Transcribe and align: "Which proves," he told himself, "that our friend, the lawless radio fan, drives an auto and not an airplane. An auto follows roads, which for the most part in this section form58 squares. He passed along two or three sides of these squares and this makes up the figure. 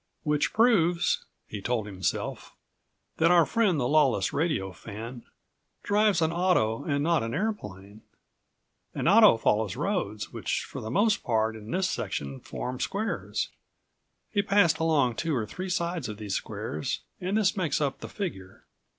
"Which 0.23 0.51
proves," 0.51 1.25
he 1.47 1.61
told 1.61 1.85
himself, 1.85 2.55
"that 3.17 3.29
our 3.29 3.45
friend, 3.45 3.79
the 3.79 3.87
lawless 3.87 4.33
radio 4.33 4.71
fan, 4.71 5.25
drives 5.83 6.23
an 6.23 6.31
auto 6.31 6.83
and 6.83 7.03
not 7.03 7.21
an 7.21 7.35
airplane. 7.35 8.01
An 8.95 9.07
auto 9.07 9.37
follows 9.37 9.75
roads, 9.75 10.33
which 10.33 10.63
for 10.63 10.81
the 10.81 10.89
most 10.89 11.21
part 11.21 11.55
in 11.55 11.69
this 11.69 11.87
section 11.87 12.39
form58 12.39 12.81
squares. 12.81 13.49
He 14.31 14.41
passed 14.41 14.79
along 14.79 15.17
two 15.17 15.35
or 15.35 15.45
three 15.45 15.69
sides 15.69 16.09
of 16.09 16.17
these 16.17 16.33
squares 16.33 17.01
and 17.19 17.37
this 17.37 17.55
makes 17.55 17.79
up 17.79 17.99
the 17.99 18.09
figure. 18.09 18.63